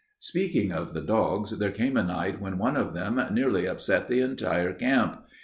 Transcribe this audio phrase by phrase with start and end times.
[0.17, 4.19] Speaking of the dogs, there came a night when one of them nearly upset the
[4.21, 5.27] entire camp.